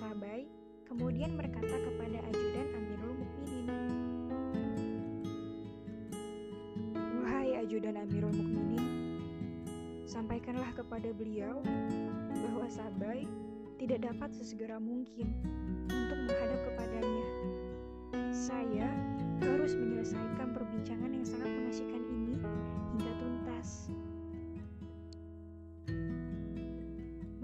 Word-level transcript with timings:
Al-Sabai 0.00 0.48
kemudian 0.88 1.36
berkata 1.36 1.76
kepada 1.76 2.24
ajudan 2.32 2.72
Amirul 2.72 3.20
Mukminin, 3.20 3.68
"Wahai 7.20 7.60
ajudan 7.60 8.00
Amirul 8.00 8.32
Mukminin, 8.32 8.80
sampaikanlah 10.08 10.72
kepada 10.72 11.12
beliau 11.12 11.60
bahwa 12.32 12.64
Sabai 12.72 13.28
tidak 13.76 14.08
dapat 14.08 14.32
sesegera 14.32 14.80
mungkin 14.80 15.36
untuk 15.92 16.16
menghadap 16.24 16.60
kepadanya. 16.72 17.26
Saya 18.32 18.88
harus 19.44 19.76
menyelesaikan 19.76 20.56
perbincangan 20.56 21.12
yang 21.12 21.28
sangat 21.28 21.52
mengasihkan 21.52 22.00
ini 22.08 22.40
hingga 22.96 23.12
tuntas." 23.20 23.92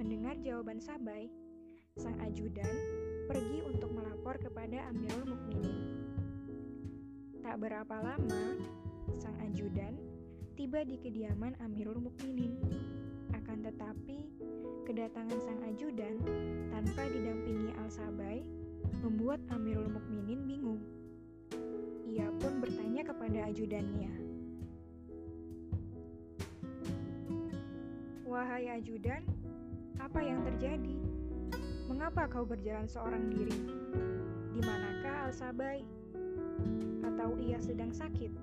Mendengar 0.00 0.40
jawaban 0.40 0.80
Sabai, 0.80 1.28
sang 1.96 2.12
ajudan 2.28 2.76
pergi 3.24 3.64
untuk 3.64 3.88
melapor 3.96 4.36
kepada 4.36 4.84
Amirul 4.92 5.32
Mukminin. 5.32 6.04
Tak 7.40 7.56
berapa 7.56 7.96
lama, 8.04 8.60
sang 9.16 9.32
ajudan 9.48 9.96
tiba 10.60 10.84
di 10.84 11.00
kediaman 11.00 11.56
Amirul 11.64 12.04
Mukminin. 12.04 12.60
Akan 13.32 13.64
tetapi, 13.64 14.28
kedatangan 14.84 15.40
sang 15.40 15.60
ajudan 15.64 16.20
tanpa 16.68 17.08
didampingi 17.08 17.72
Al-Sabai 17.80 18.44
membuat 19.00 19.40
Amirul 19.48 19.88
Mukminin 19.88 20.44
bingung. 20.44 20.84
Ia 22.04 22.28
pun 22.36 22.60
bertanya 22.60 23.08
kepada 23.08 23.48
ajudannya, 23.48 24.12
"Wahai 28.28 28.68
ajudan, 28.84 29.24
apa 29.96 30.20
yang 30.20 30.44
terjadi? 30.44 31.05
Mengapa 31.96 32.28
kau 32.28 32.44
berjalan 32.44 32.84
seorang 32.84 33.32
diri? 33.32 33.56
Di 34.52 34.60
manakah 34.60 35.32
Al-Sabai? 35.32 35.80
Atau 37.00 37.40
ia 37.40 37.56
sedang 37.56 37.88
sakit 37.88 38.36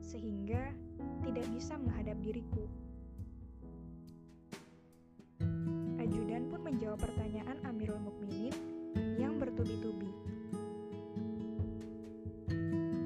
sehingga 0.00 0.72
tidak 1.20 1.44
bisa 1.52 1.76
menghadap 1.76 2.16
diriku?" 2.24 2.64
Ajudan 6.00 6.48
pun 6.48 6.64
menjawab 6.64 7.04
pertanyaan 7.04 7.60
Amirul 7.68 8.00
Mukminin 8.00 8.56
yang 9.20 9.36
bertubi-tubi. 9.36 10.08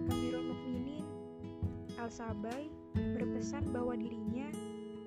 Amirul 0.06 0.54
Mukminin 0.54 1.02
Al-Sabai 1.98 2.70
berpesan 2.94 3.74
bahwa 3.74 3.98
dirinya 3.98 4.46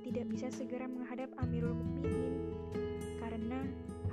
tidak 0.04 0.28
bisa 0.28 0.52
segera 0.52 0.92
menghadap 0.92 1.32
Amirul 1.40 1.72
Mukminin 1.72 2.36
karena 3.24 3.64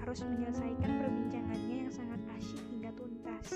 harus 0.05 0.21
menyelesaikan 0.21 1.01
perbincangannya 1.01 1.89
yang 1.89 1.89
sangat 1.89 2.21
asyik 2.37 2.61
hingga 2.69 2.93
tuntas. 2.93 3.49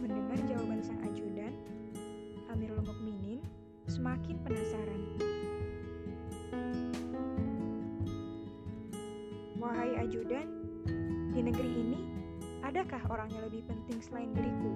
Mendengar 0.00 0.40
jawaban 0.48 0.80
sang 0.80 0.96
ajudan, 1.04 1.52
Amirul 2.48 2.80
Mukminin 2.80 3.44
semakin 3.92 4.40
penasaran. 4.40 5.02
Wahai 9.60 9.92
ajudan, 10.08 10.48
di 11.36 11.44
negeri 11.44 11.70
ini 11.76 12.00
adakah 12.64 13.04
orang 13.12 13.28
yang 13.36 13.52
lebih 13.52 13.68
penting 13.68 14.00
selain 14.00 14.32
diriku? 14.32 14.72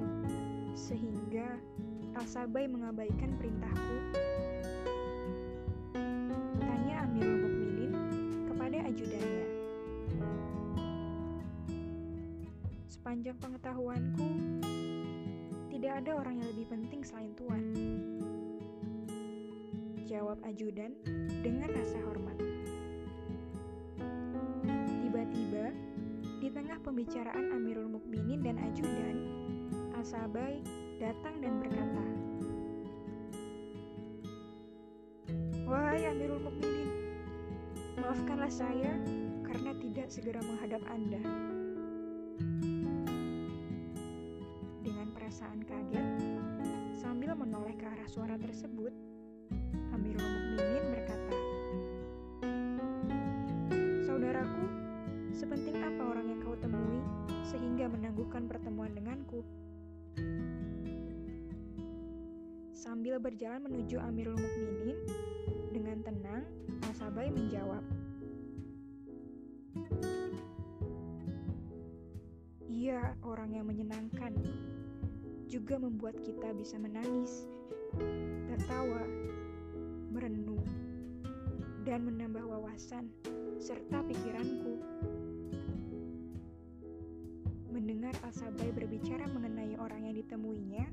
Sehingga 0.76 1.56
Al-Sabai 2.20 2.68
mengabaikan 2.68 3.40
perintahku? 3.40 3.96
Ajudannya. 8.90 9.46
Sepanjang 12.90 13.38
pengetahuanku, 13.38 14.28
tidak 15.70 15.92
ada 16.02 16.10
orang 16.18 16.42
yang 16.42 16.48
lebih 16.50 16.66
penting 16.66 17.00
selain 17.06 17.30
Tuan. 17.38 17.64
Jawab 20.10 20.42
ajudan 20.42 20.90
dengan 21.38 21.70
rasa 21.70 22.02
hormat. 22.02 22.34
Tiba-tiba, 25.06 25.70
di 26.42 26.48
tengah 26.50 26.82
pembicaraan 26.82 27.46
Amirul 27.54 27.94
Mukminin 27.94 28.42
dan 28.42 28.58
ajudan, 28.58 29.16
Al-Sabai 29.94 30.66
datang 30.98 31.38
dan 31.38 31.62
berkata, 31.62 32.06
Wahai 35.62 36.10
Amirul 36.10 36.42
Mukminin, 36.42 36.69
maafkanlah 38.00 38.48
saya 38.48 38.96
karena 39.44 39.76
tidak 39.76 40.08
segera 40.08 40.40
menghadap 40.40 40.80
Anda. 40.88 41.20
Dengan 44.80 45.12
perasaan 45.12 45.60
kaget, 45.68 46.06
sambil 46.96 47.36
menoleh 47.36 47.76
ke 47.76 47.84
arah 47.84 48.08
suara 48.08 48.40
tersebut, 48.40 48.90
Amirul 49.92 50.24
Mukminin 50.24 50.84
berkata, 50.96 51.36
Saudaraku, 54.08 54.64
sepenting 55.36 55.76
apa 55.76 56.02
orang 56.16 56.26
yang 56.32 56.40
kau 56.40 56.56
temui 56.56 57.04
sehingga 57.44 57.84
menangguhkan 57.92 58.48
pertemuan 58.48 58.96
denganku? 58.96 59.44
Sambil 62.72 63.20
berjalan 63.20 63.60
menuju 63.68 64.00
Amirul 64.00 64.40
Mukminin, 64.40 64.96
dengan 65.70 66.02
tenang, 66.02 66.44
Al-Sabai 67.00 67.32
menjawab, 67.32 67.80
Ia 72.68 73.16
orang 73.24 73.56
yang 73.56 73.72
menyenangkan, 73.72 74.36
juga 75.48 75.80
membuat 75.80 76.20
kita 76.20 76.52
bisa 76.52 76.76
menangis, 76.76 77.48
tertawa, 78.52 79.00
merenung, 80.12 80.60
dan 81.88 82.04
menambah 82.04 82.44
wawasan 82.44 83.08
serta 83.56 84.04
pikiranku. 84.04 84.84
Mendengar 87.72 88.12
Al-Sabai 88.28 88.76
berbicara 88.76 89.24
mengenai 89.32 89.72
orang 89.80 90.04
yang 90.04 90.20
ditemuinya, 90.20 90.84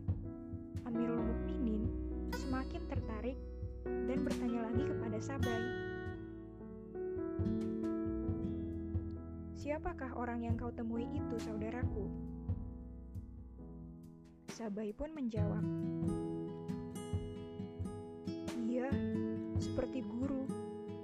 Amirul 0.88 1.19
Mukminin 1.19 1.83
semakin 2.31 2.88
tertarik 2.88 3.36
dan 3.83 4.24
bertanya 4.24 4.71
lagi 4.71 4.88
kepada 4.88 5.19
Sabai. 5.19 5.96
Siapakah 9.77 10.18
orang 10.18 10.41
yang 10.41 10.57
kau 10.57 10.74
temui 10.74 11.06
itu, 11.13 11.38
saudaraku? 11.38 12.09
Sabai 14.50 14.89
pun 14.89 15.13
menjawab, 15.13 15.62
Ia 18.57 18.89
seperti 19.62 20.01
guru 20.01 20.50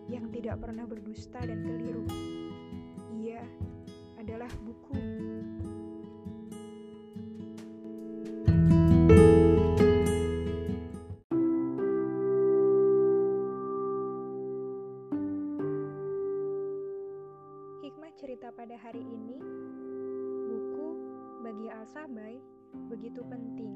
yang 0.10 0.26
tidak 0.34 0.58
pernah 0.58 0.90
berdusta 0.90 1.38
dan 1.46 1.62
keliru. 1.62 2.02
Ia 3.22 3.46
adalah 4.18 4.50
buku. 4.66 5.13
Cerita 18.24 18.56
pada 18.56 18.80
hari 18.80 19.04
ini, 19.04 19.36
buku 20.48 20.88
bagi 21.44 21.68
Al-Sabai 21.68 22.40
begitu 22.88 23.20
penting, 23.28 23.76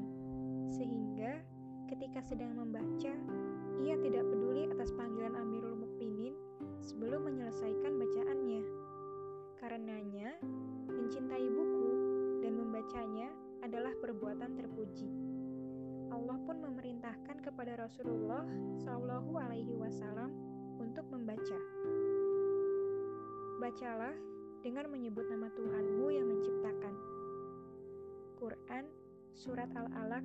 sehingga 0.72 1.44
ketika 1.84 2.24
sedang 2.24 2.56
membaca, 2.56 3.12
ia 3.76 3.94
tidak 4.00 4.24
peduli 4.24 4.64
atas 4.72 4.88
panggilan 4.96 5.36
Amirul 5.36 5.76
Mukminin 5.76 6.32
sebelum 6.80 7.28
menyelesaikan 7.28 8.00
bacaannya. 8.00 8.64
Karenanya, 9.60 10.40
mencintai 10.96 11.44
buku 11.52 11.88
dan 12.40 12.56
membacanya 12.56 13.28
adalah 13.60 13.92
perbuatan 14.00 14.56
terpuji. 14.56 15.12
Allah 16.08 16.40
pun 16.48 16.56
memerintahkan 16.64 17.44
kepada 17.44 17.84
Rasulullah 17.84 18.48
Shallallahu 18.80 19.28
Alaihi 19.44 19.76
Wasallam 19.76 20.32
untuk 20.80 21.04
membaca. 21.12 21.60
Bacalah 23.60 24.37
dengan 24.68 24.92
menyebut 24.92 25.24
nama 25.32 25.48
Tuhanmu 25.48 26.12
yang 26.12 26.28
menciptakan. 26.28 26.92
Quran 28.36 28.84
Surat 29.32 29.72
Al-Alaq 29.72 30.20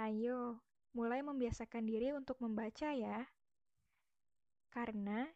ayo 0.00 0.64
mulai 0.96 1.20
membiasakan 1.20 1.84
diri 1.84 2.16
untuk 2.16 2.40
membaca 2.40 2.88
ya. 2.96 3.28
Karena 4.72 5.28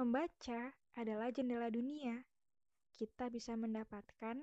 membaca 0.00 0.72
adalah 0.96 1.28
jendela 1.28 1.68
dunia. 1.68 2.24
Kita 2.96 3.28
bisa 3.28 3.60
mendapatkan 3.60 4.40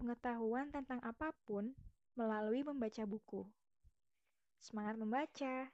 pengetahuan 0.00 0.72
tentang 0.72 1.04
apa 1.04 1.36
pun 1.44 1.76
melalui 2.16 2.64
membaca 2.64 3.04
buku. 3.04 3.44
Semangat 4.58 4.96
membaca! 4.98 5.70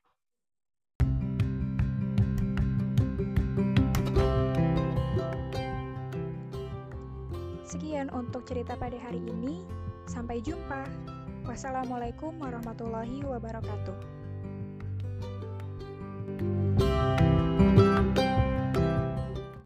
Sekian 7.65 8.13
untuk 8.13 8.45
cerita 8.45 8.77
pada 8.77 9.01
hari 9.01 9.25
ini. 9.25 9.65
Sampai 10.05 10.45
jumpa. 10.45 10.85
Wassalamualaikum 11.49 12.37
warahmatullahi 12.37 13.25
wabarakatuh. 13.25 14.12